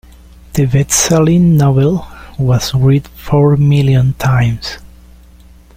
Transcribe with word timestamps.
The 0.53 0.65
bestselling 0.65 1.57
novel 1.57 2.07
was 2.39 2.73
read 2.73 3.07
four 3.09 3.55
million 3.55 4.13
times. 4.15 4.79